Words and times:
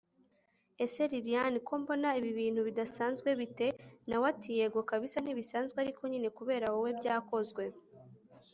ese 0.85 1.01
lilian! 1.11 1.55
ko 1.67 1.73
mbona 1.81 2.09
ibi 2.19 2.31
bintu 2.39 2.61
bidasanzwe 2.67 3.29
bite!? 3.39 3.67
nawe 4.07 4.25
ati 4.31 4.49
yego 4.59 4.79
kbsa 4.89 5.17
ntibisanzwe 5.21 5.77
ariko 5.83 6.01
nyine 6.11 6.29
kubera 6.37 6.65
wowe 6.73 6.91
byakozwe 6.99 7.63